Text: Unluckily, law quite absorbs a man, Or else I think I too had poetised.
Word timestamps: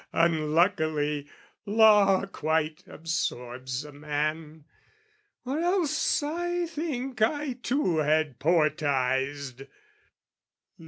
Unluckily, 0.13 1.27
law 1.63 2.25
quite 2.25 2.81
absorbs 2.87 3.85
a 3.85 3.91
man, 3.91 4.65
Or 5.45 5.59
else 5.59 6.23
I 6.23 6.65
think 6.65 7.21
I 7.21 7.53
too 7.61 7.99
had 7.99 8.39
poetised. 8.39 9.61